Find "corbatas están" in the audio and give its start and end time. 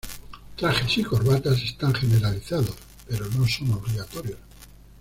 1.03-1.93